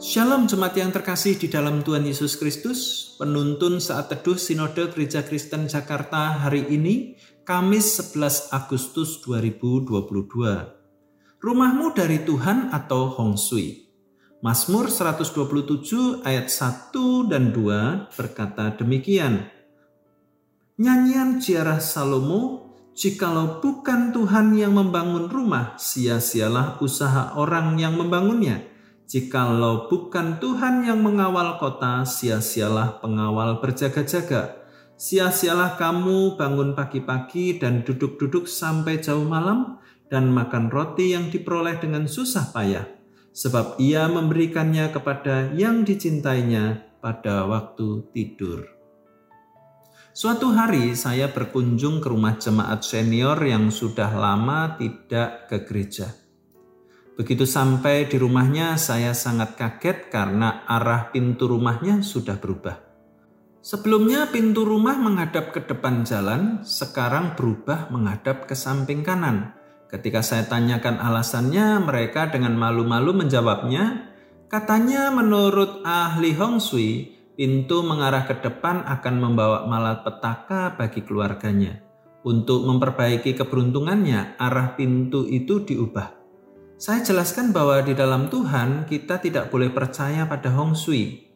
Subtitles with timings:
[0.00, 5.68] Shalom jemaat yang terkasih di dalam Tuhan Yesus Kristus, penuntun saat teduh Sinode Gereja Kristen
[5.68, 10.00] Jakarta hari ini, Kamis 11 Agustus 2022.
[11.36, 13.92] Rumahmu dari Tuhan atau Hong Sui.
[14.40, 19.52] Mazmur 127 ayat 1 dan 2 berkata demikian.
[20.80, 28.69] Nyanyian ziarah Salomo, jikalau bukan Tuhan yang membangun rumah, sia-sialah usaha orang yang membangunnya
[29.10, 34.62] Jikalau bukan Tuhan yang mengawal kota, sia-sialah pengawal berjaga-jaga.
[34.94, 42.06] Sia-sialah kamu bangun pagi-pagi dan duduk-duduk sampai jauh malam dan makan roti yang diperoleh dengan
[42.06, 42.86] susah payah.
[43.34, 48.62] Sebab ia memberikannya kepada yang dicintainya pada waktu tidur.
[50.14, 56.19] Suatu hari saya berkunjung ke rumah jemaat senior yang sudah lama tidak ke gereja.
[57.18, 62.90] Begitu sampai di rumahnya, saya sangat kaget karena arah pintu rumahnya sudah berubah.
[63.60, 69.52] Sebelumnya pintu rumah menghadap ke depan jalan, sekarang berubah menghadap ke samping kanan.
[69.90, 74.08] Ketika saya tanyakan alasannya, mereka dengan malu-malu menjawabnya,
[74.48, 81.84] katanya menurut ahli Hong Sui, pintu mengarah ke depan akan membawa malapetaka bagi keluarganya.
[82.20, 86.19] Untuk memperbaiki keberuntungannya, arah pintu itu diubah.
[86.80, 91.28] Saya jelaskan bahwa di dalam Tuhan kita tidak boleh percaya pada Hong Sui.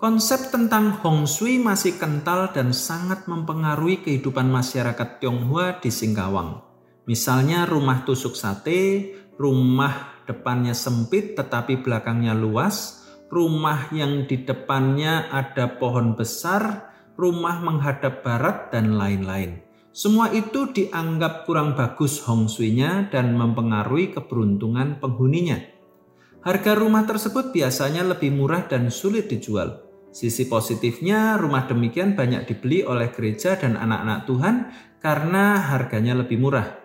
[0.00, 6.64] Konsep tentang Hong Sui masih kental dan sangat mempengaruhi kehidupan masyarakat Tionghoa di Singkawang.
[7.04, 15.76] Misalnya rumah tusuk sate, rumah depannya sempit tetapi belakangnya luas, rumah yang di depannya ada
[15.76, 19.65] pohon besar, rumah menghadap barat, dan lain-lain.
[19.96, 25.56] Semua itu dianggap kurang bagus Hong Sui-nya dan mempengaruhi keberuntungan penghuninya.
[26.44, 29.88] Harga rumah tersebut biasanya lebih murah dan sulit dijual.
[30.12, 34.54] Sisi positifnya, rumah demikian banyak dibeli oleh gereja dan anak-anak Tuhan
[35.00, 36.76] karena harganya lebih murah.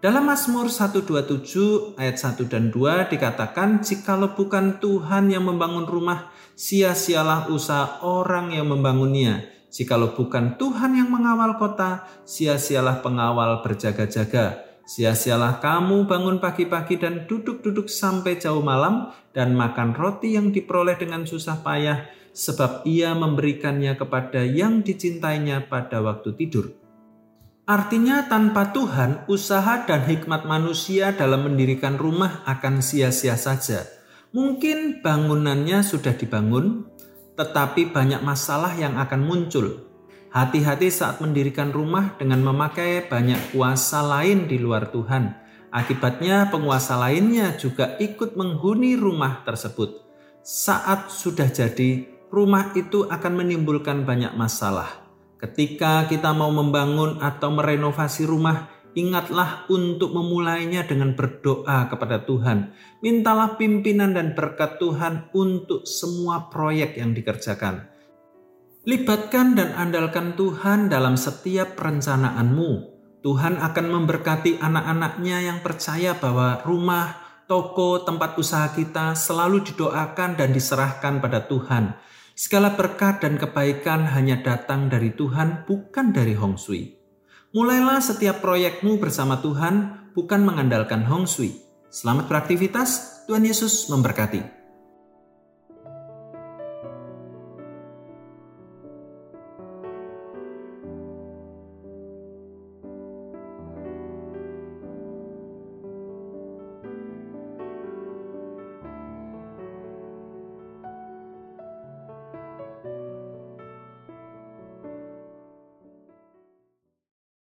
[0.00, 7.52] Dalam Mazmur 127 ayat 1 dan 2 dikatakan, "Jikalau bukan Tuhan yang membangun rumah, sia-sialah
[7.52, 14.64] usaha orang yang membangunnya." Jikalau bukan Tuhan yang mengawal kota, sia-sialah pengawal berjaga-jaga.
[14.88, 21.28] Sia-sialah kamu bangun pagi-pagi dan duduk-duduk sampai jauh malam dan makan roti yang diperoleh dengan
[21.28, 26.72] susah payah, sebab ia memberikannya kepada yang dicintainya pada waktu tidur.
[27.68, 33.84] Artinya tanpa Tuhan, usaha dan hikmat manusia dalam mendirikan rumah akan sia-sia saja.
[34.32, 36.87] Mungkin bangunannya sudah dibangun,
[37.38, 39.86] tetapi banyak masalah yang akan muncul.
[40.34, 45.38] Hati-hati saat mendirikan rumah dengan memakai banyak kuasa lain di luar Tuhan.
[45.70, 50.04] Akibatnya, penguasa lainnya juga ikut menghuni rumah tersebut.
[50.42, 55.08] Saat sudah jadi, rumah itu akan menimbulkan banyak masalah.
[55.38, 62.74] Ketika kita mau membangun atau merenovasi rumah, Ingatlah untuk memulainya dengan berdoa kepada Tuhan.
[62.98, 67.86] Mintalah pimpinan dan berkat Tuhan untuk semua proyek yang dikerjakan.
[68.82, 72.98] Libatkan dan andalkan Tuhan dalam setiap perencanaanmu.
[73.22, 80.50] Tuhan akan memberkati anak-anaknya yang percaya bahwa rumah, toko, tempat usaha kita selalu didoakan dan
[80.50, 81.94] diserahkan pada Tuhan.
[82.34, 86.97] Segala berkat dan kebaikan hanya datang dari Tuhan, bukan dari Hong Sui.
[87.48, 91.56] Mulailah setiap proyekmu bersama Tuhan, bukan mengandalkan Hong Sui.
[91.88, 94.57] Selamat beraktivitas, Tuhan Yesus memberkati.